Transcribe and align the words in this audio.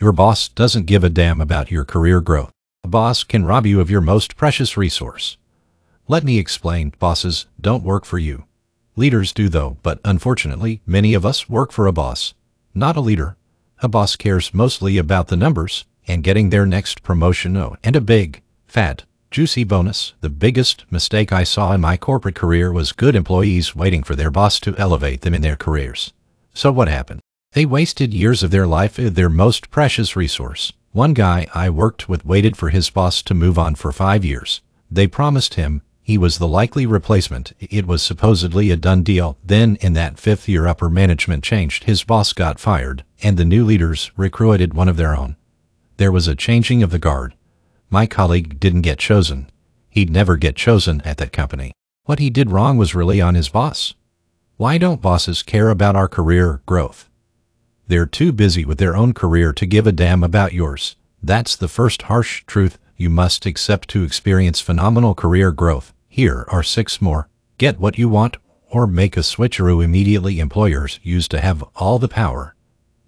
Your 0.00 0.12
boss 0.12 0.48
doesn't 0.48 0.86
give 0.86 1.04
a 1.04 1.08
damn 1.08 1.40
about 1.40 1.70
your 1.70 1.84
career 1.84 2.20
growth. 2.20 2.50
A 2.82 2.88
boss 2.88 3.22
can 3.22 3.44
rob 3.44 3.64
you 3.64 3.80
of 3.80 3.90
your 3.90 4.00
most 4.00 4.36
precious 4.36 4.76
resource. 4.76 5.36
Let 6.08 6.24
me 6.24 6.36
explain, 6.38 6.92
bosses 6.98 7.46
don't 7.60 7.84
work 7.84 8.04
for 8.04 8.18
you. 8.18 8.44
Leaders 8.96 9.32
do 9.32 9.48
though, 9.48 9.78
but 9.82 10.00
unfortunately, 10.04 10.82
many 10.84 11.14
of 11.14 11.24
us 11.24 11.48
work 11.48 11.70
for 11.70 11.86
a 11.86 11.92
boss, 11.92 12.34
not 12.74 12.96
a 12.96 13.00
leader. 13.00 13.36
A 13.82 13.88
boss 13.88 14.16
cares 14.16 14.52
mostly 14.52 14.98
about 14.98 15.28
the 15.28 15.36
numbers 15.36 15.84
and 16.08 16.24
getting 16.24 16.50
their 16.50 16.66
next 16.66 17.02
promotion 17.02 17.56
oh, 17.56 17.76
and 17.84 17.94
a 17.94 18.00
big, 18.00 18.42
fat, 18.66 19.04
juicy 19.30 19.62
bonus. 19.62 20.12
The 20.20 20.28
biggest 20.28 20.84
mistake 20.90 21.32
I 21.32 21.44
saw 21.44 21.72
in 21.72 21.80
my 21.80 21.96
corporate 21.96 22.34
career 22.34 22.72
was 22.72 22.92
good 22.92 23.14
employees 23.14 23.76
waiting 23.76 24.02
for 24.02 24.16
their 24.16 24.30
boss 24.30 24.58
to 24.60 24.76
elevate 24.76 25.20
them 25.20 25.34
in 25.34 25.42
their 25.42 25.56
careers. 25.56 26.12
So 26.52 26.72
what 26.72 26.88
happened? 26.88 27.20
They 27.54 27.64
wasted 27.64 28.12
years 28.12 28.42
of 28.42 28.50
their 28.50 28.66
life, 28.66 28.98
eh, 28.98 29.08
their 29.10 29.28
most 29.28 29.70
precious 29.70 30.16
resource. 30.16 30.72
One 30.90 31.14
guy 31.14 31.46
I 31.54 31.70
worked 31.70 32.08
with 32.08 32.26
waited 32.26 32.56
for 32.56 32.70
his 32.70 32.90
boss 32.90 33.22
to 33.22 33.32
move 33.32 33.60
on 33.60 33.76
for 33.76 33.92
five 33.92 34.24
years. 34.24 34.60
They 34.90 35.06
promised 35.06 35.54
him 35.54 35.82
he 36.02 36.18
was 36.18 36.38
the 36.38 36.48
likely 36.48 36.84
replacement. 36.84 37.52
It 37.60 37.86
was 37.86 38.02
supposedly 38.02 38.72
a 38.72 38.76
done 38.76 39.04
deal. 39.04 39.38
Then, 39.44 39.76
in 39.80 39.92
that 39.92 40.18
fifth 40.18 40.48
year, 40.48 40.66
upper 40.66 40.90
management 40.90 41.44
changed. 41.44 41.84
His 41.84 42.02
boss 42.02 42.32
got 42.32 42.58
fired, 42.58 43.04
and 43.22 43.36
the 43.36 43.44
new 43.44 43.64
leaders 43.64 44.10
recruited 44.16 44.74
one 44.74 44.88
of 44.88 44.96
their 44.96 45.16
own. 45.16 45.36
There 45.96 46.12
was 46.12 46.26
a 46.26 46.34
changing 46.34 46.82
of 46.82 46.90
the 46.90 46.98
guard. 46.98 47.34
My 47.88 48.04
colleague 48.06 48.58
didn't 48.58 48.82
get 48.82 48.98
chosen. 48.98 49.48
He'd 49.88 50.10
never 50.10 50.36
get 50.36 50.56
chosen 50.56 51.02
at 51.02 51.18
that 51.18 51.32
company. 51.32 51.72
What 52.04 52.18
he 52.18 52.30
did 52.30 52.50
wrong 52.50 52.76
was 52.76 52.96
really 52.96 53.20
on 53.20 53.36
his 53.36 53.48
boss. 53.48 53.94
Why 54.56 54.76
don't 54.76 55.00
bosses 55.00 55.44
care 55.44 55.70
about 55.70 55.94
our 55.94 56.08
career 56.08 56.60
growth? 56.66 57.08
They're 57.86 58.06
too 58.06 58.32
busy 58.32 58.64
with 58.64 58.78
their 58.78 58.96
own 58.96 59.12
career 59.12 59.52
to 59.52 59.66
give 59.66 59.86
a 59.86 59.92
damn 59.92 60.24
about 60.24 60.54
yours. 60.54 60.96
That's 61.22 61.54
the 61.54 61.68
first 61.68 62.02
harsh 62.02 62.42
truth 62.46 62.78
you 62.96 63.10
must 63.10 63.44
accept 63.44 63.88
to 63.90 64.04
experience 64.04 64.60
phenomenal 64.60 65.14
career 65.14 65.52
growth. 65.52 65.92
Here 66.08 66.46
are 66.48 66.62
six 66.62 67.02
more. 67.02 67.28
Get 67.58 67.78
what 67.78 67.98
you 67.98 68.08
want 68.08 68.38
or 68.70 68.86
make 68.86 69.16
a 69.16 69.20
switcheroo 69.20 69.84
immediately. 69.84 70.40
Employers 70.40 70.98
used 71.02 71.30
to 71.32 71.40
have 71.40 71.62
all 71.76 71.98
the 71.98 72.08
power. 72.08 72.54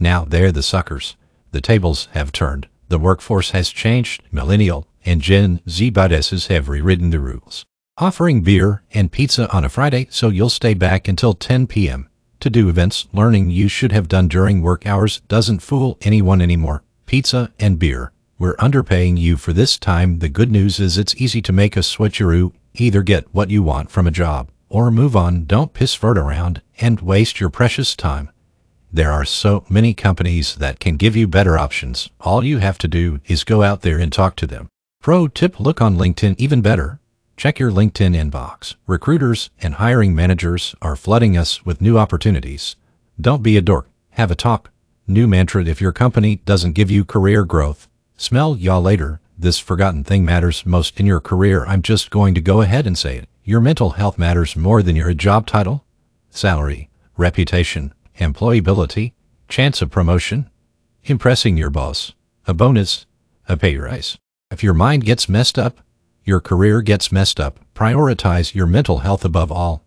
Now 0.00 0.24
they're 0.24 0.52
the 0.52 0.62
suckers. 0.62 1.16
The 1.52 1.60
tables 1.60 2.08
have 2.12 2.32
turned. 2.32 2.66
The 2.88 2.98
workforce 2.98 3.52
has 3.52 3.70
changed. 3.70 4.22
Millennial 4.32 4.88
and 5.04 5.20
Gen 5.20 5.60
Z 5.68 5.90
bosses 5.90 6.48
have 6.48 6.68
rewritten 6.68 7.10
the 7.10 7.20
rules. 7.20 7.64
Offering 7.98 8.42
beer 8.42 8.82
and 8.92 9.12
pizza 9.12 9.48
on 9.54 9.64
a 9.64 9.68
Friday 9.68 10.08
so 10.10 10.30
you'll 10.30 10.50
stay 10.50 10.74
back 10.74 11.06
until 11.06 11.34
10 11.34 11.68
p.m 11.68 12.08
to 12.44 12.50
do 12.50 12.68
events, 12.68 13.08
learning 13.14 13.48
you 13.48 13.68
should 13.68 13.90
have 13.90 14.06
done 14.06 14.28
during 14.28 14.60
work 14.60 14.84
hours 14.84 15.22
doesn't 15.28 15.60
fool 15.60 15.96
anyone 16.02 16.42
anymore. 16.42 16.82
Pizza 17.06 17.50
and 17.58 17.78
beer. 17.78 18.12
We're 18.38 18.56
underpaying 18.56 19.16
you 19.16 19.38
for 19.38 19.54
this 19.54 19.78
time. 19.78 20.18
The 20.18 20.28
good 20.28 20.52
news 20.52 20.78
is 20.78 20.98
it's 20.98 21.14
easy 21.16 21.40
to 21.40 21.52
make 21.54 21.74
a 21.74 21.80
switcheroo. 21.80 22.52
Either 22.74 23.02
get 23.02 23.34
what 23.34 23.48
you 23.48 23.62
want 23.62 23.90
from 23.90 24.06
a 24.06 24.10
job 24.10 24.50
or 24.68 24.90
move 24.90 25.16
on. 25.16 25.46
Don't 25.46 25.72
piss 25.72 25.94
fart 25.94 26.18
around 26.18 26.60
and 26.78 27.00
waste 27.00 27.40
your 27.40 27.48
precious 27.48 27.96
time. 27.96 28.30
There 28.92 29.10
are 29.10 29.24
so 29.24 29.64
many 29.70 29.94
companies 29.94 30.56
that 30.56 30.80
can 30.80 30.98
give 30.98 31.16
you 31.16 31.26
better 31.26 31.56
options. 31.56 32.10
All 32.20 32.44
you 32.44 32.58
have 32.58 32.76
to 32.78 32.88
do 32.88 33.20
is 33.24 33.42
go 33.44 33.62
out 33.62 33.80
there 33.80 33.98
and 33.98 34.12
talk 34.12 34.36
to 34.36 34.46
them. 34.46 34.68
Pro 35.00 35.28
tip 35.28 35.58
look 35.58 35.80
on 35.80 35.96
LinkedIn 35.96 36.34
even 36.36 36.60
better. 36.60 37.00
Check 37.36 37.58
your 37.58 37.70
LinkedIn 37.70 38.14
inbox. 38.14 38.76
Recruiters 38.86 39.50
and 39.60 39.74
hiring 39.74 40.14
managers 40.14 40.74
are 40.80 40.96
flooding 40.96 41.36
us 41.36 41.66
with 41.66 41.80
new 41.80 41.98
opportunities. 41.98 42.76
Don't 43.20 43.42
be 43.42 43.56
a 43.56 43.60
dork. 43.60 43.88
Have 44.10 44.30
a 44.30 44.36
talk. 44.36 44.70
New 45.06 45.26
mantra 45.26 45.64
if 45.64 45.80
your 45.80 45.92
company 45.92 46.36
doesn't 46.46 46.72
give 46.72 46.90
you 46.90 47.04
career 47.04 47.44
growth. 47.44 47.88
Smell 48.16 48.56
y'all 48.56 48.80
later. 48.80 49.20
This 49.36 49.58
forgotten 49.58 50.04
thing 50.04 50.24
matters 50.24 50.64
most 50.64 50.98
in 51.00 51.06
your 51.06 51.20
career. 51.20 51.66
I'm 51.66 51.82
just 51.82 52.10
going 52.10 52.34
to 52.34 52.40
go 52.40 52.62
ahead 52.62 52.86
and 52.86 52.96
say 52.96 53.16
it. 53.16 53.28
Your 53.42 53.60
mental 53.60 53.90
health 53.90 54.16
matters 54.16 54.56
more 54.56 54.82
than 54.82 54.96
your 54.96 55.12
job 55.12 55.46
title, 55.46 55.84
salary, 56.30 56.88
reputation, 57.16 57.92
employability, 58.18 59.12
chance 59.48 59.82
of 59.82 59.90
promotion, 59.90 60.48
impressing 61.02 61.56
your 61.56 61.70
boss, 61.70 62.14
a 62.46 62.54
bonus, 62.54 63.06
a 63.48 63.56
pay 63.56 63.76
rise. 63.76 64.16
If 64.50 64.62
your 64.62 64.72
mind 64.72 65.04
gets 65.04 65.28
messed 65.28 65.58
up, 65.58 65.80
your 66.24 66.40
career 66.40 66.82
gets 66.82 67.12
messed 67.12 67.38
up, 67.38 67.60
prioritize 67.74 68.54
your 68.54 68.66
mental 68.66 68.98
health 68.98 69.24
above 69.24 69.52
all. 69.52 69.84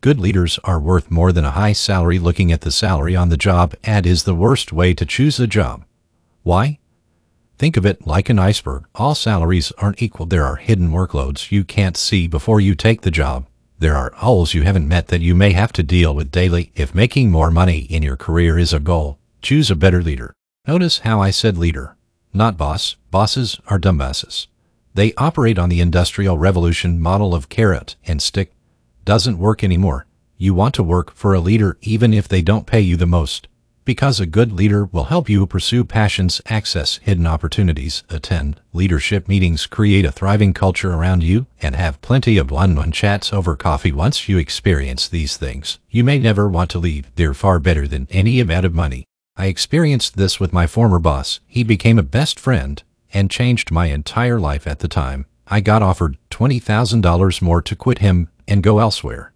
Good 0.00 0.18
leaders 0.18 0.58
are 0.64 0.80
worth 0.80 1.10
more 1.10 1.30
than 1.30 1.44
a 1.44 1.52
high 1.52 1.72
salary. 1.72 2.18
Looking 2.18 2.50
at 2.50 2.62
the 2.62 2.72
salary 2.72 3.14
on 3.14 3.28
the 3.28 3.36
job 3.36 3.74
ad 3.84 4.04
is 4.04 4.24
the 4.24 4.34
worst 4.34 4.72
way 4.72 4.94
to 4.94 5.06
choose 5.06 5.38
a 5.38 5.46
job. 5.46 5.84
Why? 6.42 6.80
Think 7.56 7.76
of 7.76 7.86
it 7.86 8.04
like 8.04 8.28
an 8.28 8.40
iceberg. 8.40 8.86
All 8.96 9.14
salaries 9.14 9.72
aren't 9.78 10.02
equal. 10.02 10.26
There 10.26 10.44
are 10.44 10.56
hidden 10.56 10.90
workloads 10.90 11.52
you 11.52 11.62
can't 11.62 11.96
see 11.96 12.26
before 12.26 12.60
you 12.60 12.74
take 12.74 13.02
the 13.02 13.12
job. 13.12 13.46
There 13.78 13.94
are 13.94 14.12
holes 14.16 14.54
you 14.54 14.62
haven't 14.62 14.88
met 14.88 15.06
that 15.08 15.20
you 15.20 15.36
may 15.36 15.52
have 15.52 15.72
to 15.74 15.84
deal 15.84 16.14
with 16.14 16.32
daily. 16.32 16.72
If 16.74 16.96
making 16.96 17.30
more 17.30 17.52
money 17.52 17.80
in 17.82 18.02
your 18.02 18.16
career 18.16 18.58
is 18.58 18.72
a 18.72 18.80
goal, 18.80 19.18
choose 19.40 19.70
a 19.70 19.76
better 19.76 20.02
leader. 20.02 20.32
Notice 20.66 21.00
how 21.00 21.20
I 21.20 21.30
said 21.30 21.56
leader, 21.56 21.96
not 22.32 22.56
boss. 22.56 22.96
Bosses 23.10 23.60
are 23.68 23.78
dumbasses. 23.78 24.46
They 24.94 25.14
operate 25.14 25.58
on 25.58 25.70
the 25.70 25.80
Industrial 25.80 26.36
Revolution 26.36 27.00
model 27.00 27.34
of 27.34 27.48
carrot 27.48 27.96
and 28.06 28.20
stick. 28.20 28.52
Doesn't 29.04 29.38
work 29.38 29.64
anymore. 29.64 30.06
You 30.36 30.52
want 30.52 30.74
to 30.74 30.82
work 30.82 31.14
for 31.14 31.32
a 31.32 31.40
leader 31.40 31.78
even 31.80 32.12
if 32.12 32.28
they 32.28 32.42
don't 32.42 32.66
pay 32.66 32.80
you 32.80 32.96
the 32.96 33.06
most. 33.06 33.48
Because 33.84 34.20
a 34.20 34.26
good 34.26 34.52
leader 34.52 34.84
will 34.84 35.04
help 35.04 35.28
you 35.28 35.44
pursue 35.46 35.84
passions, 35.84 36.40
access 36.46 36.98
hidden 36.98 37.26
opportunities, 37.26 38.04
attend 38.10 38.60
leadership 38.72 39.28
meetings, 39.28 39.66
create 39.66 40.04
a 40.04 40.12
thriving 40.12 40.52
culture 40.52 40.92
around 40.92 41.22
you, 41.22 41.46
and 41.60 41.74
have 41.74 42.00
plenty 42.00 42.36
of 42.36 42.50
one-on-one 42.50 42.92
chats 42.92 43.32
over 43.32 43.56
coffee. 43.56 43.90
Once 43.90 44.28
you 44.28 44.38
experience 44.38 45.08
these 45.08 45.36
things, 45.36 45.80
you 45.90 46.04
may 46.04 46.18
never 46.18 46.48
want 46.48 46.70
to 46.70 46.78
leave. 46.78 47.10
They're 47.16 47.34
far 47.34 47.58
better 47.58 47.88
than 47.88 48.06
any 48.10 48.38
amount 48.40 48.66
of 48.66 48.74
money. 48.74 49.04
I 49.36 49.46
experienced 49.46 50.16
this 50.16 50.38
with 50.38 50.52
my 50.52 50.66
former 50.66 50.98
boss. 50.98 51.40
He 51.46 51.64
became 51.64 51.98
a 51.98 52.04
best 52.04 52.38
friend 52.38 52.82
and 53.12 53.30
changed 53.30 53.70
my 53.70 53.86
entire 53.86 54.40
life 54.40 54.66
at 54.66 54.80
the 54.80 54.88
time. 54.88 55.26
I 55.46 55.60
got 55.60 55.82
offered 55.82 56.16
$20,000 56.30 57.42
more 57.42 57.62
to 57.62 57.76
quit 57.76 57.98
him 57.98 58.28
and 58.48 58.62
go 58.62 58.78
elsewhere. 58.78 59.32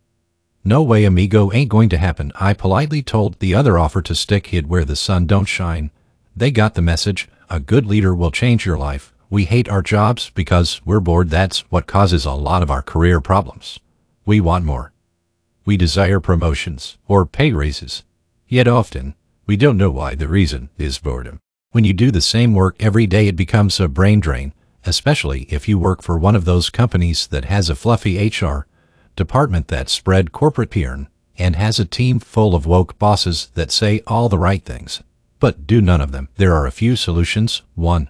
No 0.64 0.82
way 0.82 1.04
amigo 1.04 1.52
ain't 1.52 1.68
going 1.68 1.88
to 1.90 1.98
happen. 1.98 2.32
I 2.40 2.52
politely 2.52 3.02
told 3.02 3.38
the 3.38 3.54
other 3.54 3.78
offer 3.78 4.02
to 4.02 4.14
stick 4.14 4.52
it 4.52 4.66
where 4.66 4.84
the 4.84 4.96
sun 4.96 5.26
don't 5.26 5.44
shine. 5.44 5.90
They 6.34 6.50
got 6.50 6.74
the 6.74 6.82
message. 6.82 7.28
A 7.48 7.60
good 7.60 7.86
leader 7.86 8.14
will 8.14 8.30
change 8.30 8.66
your 8.66 8.76
life. 8.76 9.12
We 9.30 9.44
hate 9.44 9.68
our 9.68 9.82
jobs 9.82 10.30
because 10.30 10.80
we're 10.84 11.00
bored. 11.00 11.30
That's 11.30 11.60
what 11.70 11.86
causes 11.86 12.24
a 12.24 12.32
lot 12.32 12.62
of 12.62 12.70
our 12.70 12.82
career 12.82 13.20
problems. 13.20 13.78
We 14.24 14.40
want 14.40 14.64
more. 14.64 14.92
We 15.64 15.76
desire 15.76 16.18
promotions 16.18 16.98
or 17.06 17.26
pay 17.26 17.52
raises. 17.52 18.04
Yet 18.48 18.68
often, 18.68 19.14
we 19.46 19.56
don't 19.56 19.76
know 19.76 19.90
why 19.90 20.14
the 20.14 20.28
reason 20.28 20.70
is 20.78 20.98
boredom. 20.98 21.40
When 21.76 21.84
you 21.84 21.92
do 21.92 22.10
the 22.10 22.22
same 22.22 22.54
work 22.54 22.76
every 22.80 23.06
day, 23.06 23.28
it 23.28 23.36
becomes 23.36 23.78
a 23.78 23.86
brain 23.86 24.18
drain, 24.18 24.54
especially 24.86 25.42
if 25.50 25.68
you 25.68 25.78
work 25.78 26.00
for 26.00 26.16
one 26.16 26.34
of 26.34 26.46
those 26.46 26.70
companies 26.70 27.26
that 27.26 27.44
has 27.44 27.68
a 27.68 27.74
fluffy 27.74 28.16
HR 28.30 28.66
department 29.14 29.68
that 29.68 29.90
spread 29.90 30.32
corporate 30.32 30.70
PR 30.70 31.02
and 31.36 31.54
has 31.54 31.78
a 31.78 31.84
team 31.84 32.18
full 32.18 32.54
of 32.54 32.64
woke 32.64 32.98
bosses 32.98 33.50
that 33.56 33.70
say 33.70 34.00
all 34.06 34.30
the 34.30 34.38
right 34.38 34.64
things, 34.64 35.02
but 35.38 35.66
do 35.66 35.82
none 35.82 36.00
of 36.00 36.12
them. 36.12 36.30
There 36.36 36.54
are 36.54 36.66
a 36.66 36.70
few 36.70 36.96
solutions. 36.96 37.60
1. 37.74 38.08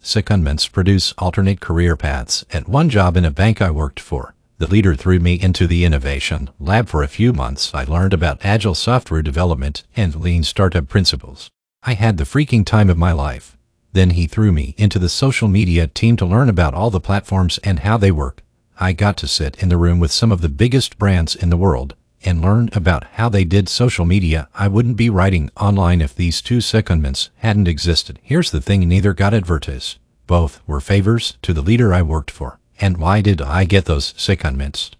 Secondments 0.00 0.70
produce 0.70 1.12
alternate 1.18 1.58
career 1.58 1.96
paths. 1.96 2.44
At 2.52 2.68
one 2.68 2.88
job 2.88 3.16
in 3.16 3.24
a 3.24 3.32
bank 3.32 3.60
I 3.60 3.72
worked 3.72 3.98
for, 3.98 4.36
the 4.58 4.68
leader 4.68 4.94
threw 4.94 5.18
me 5.18 5.34
into 5.34 5.66
the 5.66 5.84
innovation 5.84 6.50
lab 6.60 6.86
for 6.86 7.02
a 7.02 7.08
few 7.08 7.32
months. 7.32 7.74
I 7.74 7.82
learned 7.82 8.14
about 8.14 8.44
agile 8.44 8.76
software 8.76 9.22
development 9.22 9.82
and 9.96 10.14
lean 10.14 10.44
startup 10.44 10.86
principles. 10.86 11.50
I 11.82 11.94
had 11.94 12.16
the 12.16 12.24
freaking 12.24 12.66
time 12.66 12.90
of 12.90 12.98
my 12.98 13.12
life. 13.12 13.56
Then 13.92 14.10
he 14.10 14.26
threw 14.26 14.52
me 14.52 14.74
into 14.76 14.98
the 14.98 15.08
social 15.08 15.48
media 15.48 15.86
team 15.86 16.16
to 16.16 16.26
learn 16.26 16.48
about 16.48 16.74
all 16.74 16.90
the 16.90 17.00
platforms 17.00 17.58
and 17.64 17.78
how 17.80 17.96
they 17.96 18.10
work. 18.10 18.42
I 18.78 18.92
got 18.92 19.16
to 19.18 19.28
sit 19.28 19.56
in 19.62 19.68
the 19.68 19.76
room 19.76 19.98
with 19.98 20.10
some 20.10 20.30
of 20.30 20.40
the 20.40 20.48
biggest 20.48 20.98
brands 20.98 21.34
in 21.34 21.50
the 21.50 21.56
world 21.56 21.94
and 22.24 22.42
learn 22.42 22.68
about 22.72 23.04
how 23.12 23.28
they 23.28 23.44
did 23.44 23.68
social 23.68 24.04
media. 24.04 24.48
I 24.54 24.68
wouldn't 24.68 24.96
be 24.96 25.08
writing 25.08 25.50
online 25.56 26.00
if 26.00 26.14
these 26.14 26.42
two 26.42 26.58
secondments 26.58 27.30
hadn't 27.36 27.68
existed. 27.68 28.18
Here's 28.22 28.50
the 28.50 28.60
thing, 28.60 28.88
neither 28.88 29.14
got 29.14 29.32
advertised. 29.32 29.98
Both 30.26 30.60
were 30.66 30.80
favors 30.80 31.38
to 31.42 31.52
the 31.52 31.62
leader 31.62 31.94
I 31.94 32.02
worked 32.02 32.30
for. 32.30 32.58
And 32.80 32.98
why 32.98 33.20
did 33.20 33.40
I 33.40 33.64
get 33.64 33.84
those 33.84 34.12
secondments? 34.14 34.90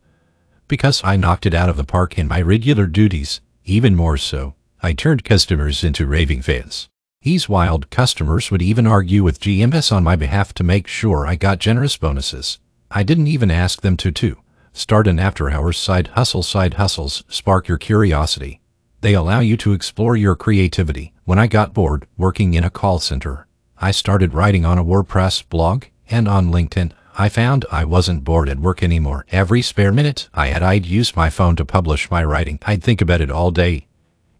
Because 0.68 1.02
I 1.04 1.16
knocked 1.16 1.44
it 1.44 1.54
out 1.54 1.68
of 1.68 1.76
the 1.76 1.84
park 1.84 2.18
in 2.18 2.28
my 2.28 2.40
regular 2.40 2.86
duties, 2.86 3.40
even 3.64 3.94
more 3.94 4.16
so. 4.16 4.54
I 4.80 4.92
turned 4.92 5.24
customers 5.24 5.82
into 5.82 6.06
raving 6.06 6.42
fans. 6.42 6.88
These 7.22 7.48
wild 7.48 7.90
customers 7.90 8.50
would 8.50 8.62
even 8.62 8.86
argue 8.86 9.24
with 9.24 9.40
GMS 9.40 9.90
on 9.90 10.04
my 10.04 10.14
behalf 10.14 10.54
to 10.54 10.62
make 10.62 10.86
sure 10.86 11.26
I 11.26 11.34
got 11.34 11.58
generous 11.58 11.96
bonuses. 11.96 12.60
I 12.90 13.02
didn't 13.02 13.26
even 13.26 13.50
ask 13.50 13.82
them 13.82 13.96
to 13.96 14.12
too. 14.12 14.38
Start 14.72 15.08
an 15.08 15.18
after-hours 15.18 15.76
side 15.76 16.08
hustle. 16.08 16.44
Side 16.44 16.74
hustles 16.74 17.24
spark 17.28 17.66
your 17.66 17.78
curiosity. 17.78 18.60
They 19.00 19.14
allow 19.14 19.40
you 19.40 19.56
to 19.56 19.72
explore 19.72 20.16
your 20.16 20.36
creativity, 20.36 21.12
When 21.24 21.40
I 21.40 21.48
got 21.48 21.74
bored 21.74 22.06
working 22.16 22.54
in 22.54 22.62
a 22.62 22.70
call 22.70 23.00
center, 23.00 23.48
I 23.76 23.90
started 23.90 24.32
writing 24.32 24.64
on 24.64 24.78
a 24.78 24.84
WordPress 24.84 25.48
blog 25.48 25.86
and 26.08 26.28
on 26.28 26.52
LinkedIn. 26.52 26.92
I 27.18 27.28
found 27.28 27.66
I 27.72 27.84
wasn't 27.84 28.22
bored 28.22 28.48
at 28.48 28.60
work 28.60 28.82
anymore. 28.82 29.26
Every 29.32 29.60
spare 29.60 29.92
minute 29.92 30.28
I 30.32 30.46
had, 30.46 30.62
I'd 30.62 30.86
use 30.86 31.16
my 31.16 31.30
phone 31.30 31.56
to 31.56 31.64
publish 31.64 32.12
my 32.12 32.22
writing. 32.22 32.60
I'd 32.64 32.82
think 32.82 33.00
about 33.00 33.20
it 33.20 33.30
all 33.30 33.50
day. 33.50 33.87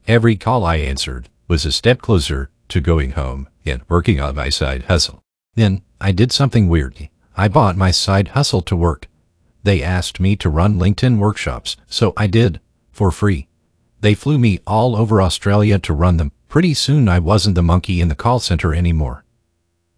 Every 0.09 0.37
call 0.37 0.65
I 0.65 0.77
answered 0.77 1.29
was 1.49 1.67
a 1.67 1.71
step 1.71 2.01
closer 2.01 2.49
to 2.69 2.81
going 2.81 3.11
home 3.11 3.47
and 3.67 3.83
working 3.91 4.23
on 4.23 4.37
my 4.37 4.49
side 4.49 4.85
hustle. 4.85 5.23
Then 5.55 5.83
I 6.01 6.13
did 6.13 6.33
something 6.33 6.71
weird. 6.71 7.11
I 7.37 7.49
bought 7.49 7.77
my 7.77 7.91
side 7.91 8.29
hustle 8.29 8.63
to 8.63 8.75
work. 8.75 9.07
They 9.65 9.83
asked 9.83 10.19
me 10.19 10.35
to 10.37 10.49
run 10.49 10.79
LinkedIn 10.79 11.19
workshops, 11.19 11.77
so 11.87 12.15
I 12.17 12.27
did, 12.27 12.59
for 12.91 13.11
free. 13.11 13.49
They 14.01 14.15
flew 14.15 14.39
me 14.39 14.61
all 14.67 14.97
over 14.97 15.21
Australia 15.21 15.79
to 15.81 15.93
run 15.93 16.17
them. 16.17 16.33
Pretty 16.49 16.73
soon 16.73 17.07
I 17.07 17.19
wasn't 17.19 17.55
the 17.55 17.63
monkey 17.63 18.01
in 18.01 18.09
the 18.09 18.15
call 18.15 18.41
center 18.41 18.75
anymore. 18.75 19.27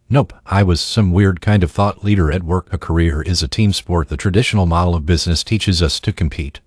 Nope, 0.08 0.32
I 0.44 0.64
was 0.64 0.80
some 0.80 1.12
weird 1.12 1.40
kind 1.40 1.62
of 1.62 1.70
thought 1.70 2.02
leader 2.02 2.32
at 2.32 2.42
work. 2.42 2.72
A 2.72 2.78
career 2.78 3.22
is 3.22 3.44
a 3.44 3.48
team 3.48 3.72
sport. 3.72 4.08
The 4.08 4.16
traditional 4.16 4.66
model 4.66 4.96
of 4.96 5.06
business 5.06 5.44
teaches 5.44 5.80
us 5.80 6.00
to 6.00 6.12
compete. 6.12 6.58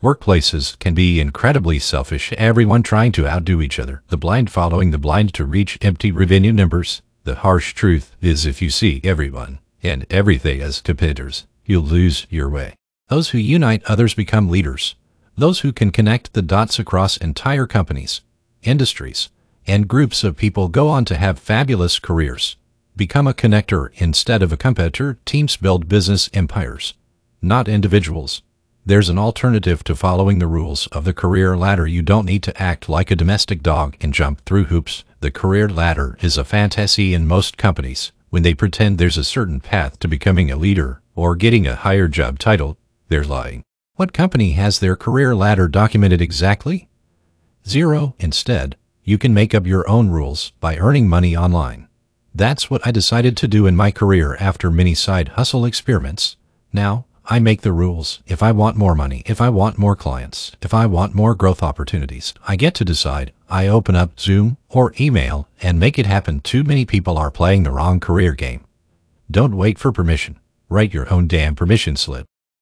Workplaces 0.00 0.78
can 0.78 0.94
be 0.94 1.18
incredibly 1.18 1.80
selfish, 1.80 2.32
everyone 2.34 2.84
trying 2.84 3.10
to 3.12 3.26
outdo 3.26 3.60
each 3.60 3.80
other, 3.80 4.02
the 4.10 4.16
blind 4.16 4.48
following 4.48 4.92
the 4.92 4.98
blind 4.98 5.34
to 5.34 5.44
reach 5.44 5.76
empty 5.82 6.12
revenue 6.12 6.52
numbers. 6.52 7.02
The 7.24 7.34
harsh 7.34 7.74
truth 7.74 8.14
is 8.20 8.46
if 8.46 8.62
you 8.62 8.70
see 8.70 9.00
everyone 9.02 9.58
and 9.82 10.06
everything 10.08 10.60
as 10.60 10.80
competitors, 10.80 11.48
you'll 11.66 11.82
lose 11.82 12.28
your 12.30 12.48
way. 12.48 12.74
Those 13.08 13.30
who 13.30 13.38
unite 13.38 13.82
others 13.86 14.14
become 14.14 14.48
leaders. 14.48 14.94
Those 15.36 15.60
who 15.60 15.72
can 15.72 15.90
connect 15.90 16.32
the 16.32 16.42
dots 16.42 16.78
across 16.78 17.16
entire 17.16 17.66
companies, 17.66 18.20
industries, 18.62 19.30
and 19.66 19.88
groups 19.88 20.22
of 20.22 20.36
people 20.36 20.68
go 20.68 20.88
on 20.88 21.04
to 21.06 21.16
have 21.16 21.40
fabulous 21.40 21.98
careers. 21.98 22.56
Become 22.94 23.26
a 23.26 23.34
connector 23.34 23.90
instead 23.94 24.42
of 24.42 24.52
a 24.52 24.56
competitor. 24.56 25.18
Teams 25.24 25.56
build 25.56 25.88
business 25.88 26.30
empires, 26.32 26.94
not 27.42 27.66
individuals. 27.66 28.42
There's 28.88 29.10
an 29.10 29.18
alternative 29.18 29.84
to 29.84 29.94
following 29.94 30.38
the 30.38 30.46
rules 30.46 30.86
of 30.86 31.04
the 31.04 31.12
career 31.12 31.58
ladder. 31.58 31.86
You 31.86 32.00
don't 32.00 32.24
need 32.24 32.42
to 32.44 32.58
act 32.58 32.88
like 32.88 33.10
a 33.10 33.16
domestic 33.16 33.62
dog 33.62 33.98
and 34.00 34.14
jump 34.14 34.42
through 34.46 34.64
hoops. 34.64 35.04
The 35.20 35.30
career 35.30 35.68
ladder 35.68 36.16
is 36.22 36.38
a 36.38 36.42
fantasy 36.42 37.12
in 37.12 37.26
most 37.26 37.58
companies. 37.58 38.12
When 38.30 38.44
they 38.44 38.54
pretend 38.54 38.96
there's 38.96 39.18
a 39.18 39.24
certain 39.24 39.60
path 39.60 39.98
to 39.98 40.08
becoming 40.08 40.50
a 40.50 40.56
leader 40.56 41.02
or 41.14 41.36
getting 41.36 41.66
a 41.66 41.74
higher 41.74 42.08
job 42.08 42.38
title, 42.38 42.78
they're 43.08 43.24
lying. 43.24 43.62
What 43.96 44.14
company 44.14 44.52
has 44.52 44.78
their 44.78 44.96
career 44.96 45.36
ladder 45.36 45.68
documented 45.68 46.22
exactly? 46.22 46.88
Zero. 47.68 48.14
Instead, 48.18 48.78
you 49.04 49.18
can 49.18 49.34
make 49.34 49.54
up 49.54 49.66
your 49.66 49.86
own 49.86 50.08
rules 50.08 50.52
by 50.60 50.78
earning 50.78 51.06
money 51.06 51.36
online. 51.36 51.88
That's 52.34 52.70
what 52.70 52.86
I 52.86 52.90
decided 52.90 53.36
to 53.36 53.48
do 53.48 53.66
in 53.66 53.76
my 53.76 53.90
career 53.90 54.38
after 54.40 54.70
many 54.70 54.94
side 54.94 55.28
hustle 55.36 55.66
experiments. 55.66 56.38
Now, 56.72 57.04
I 57.30 57.40
make 57.40 57.60
the 57.60 57.74
rules. 57.74 58.20
If 58.26 58.42
I 58.42 58.52
want 58.52 58.78
more 58.78 58.94
money, 58.94 59.22
if 59.26 59.38
I 59.38 59.50
want 59.50 59.76
more 59.76 59.94
clients, 59.94 60.52
if 60.62 60.72
I 60.72 60.86
want 60.86 61.14
more 61.14 61.34
growth 61.34 61.62
opportunities, 61.62 62.32
I 62.48 62.56
get 62.56 62.72
to 62.76 62.86
decide. 62.86 63.34
I 63.50 63.66
open 63.66 63.94
up 63.94 64.18
Zoom 64.18 64.56
or 64.70 64.94
email 64.98 65.46
and 65.60 65.78
make 65.78 65.98
it 65.98 66.06
happen. 66.06 66.40
Too 66.40 66.64
many 66.64 66.86
people 66.86 67.18
are 67.18 67.30
playing 67.30 67.64
the 67.64 67.70
wrong 67.70 68.00
career 68.00 68.32
game. 68.32 68.64
Don't 69.30 69.58
wait 69.58 69.78
for 69.78 69.92
permission. 69.92 70.40
Write 70.70 70.94
your 70.94 71.12
own 71.12 71.26
damn 71.26 71.54
permission 71.54 71.96
slip. 71.96 72.24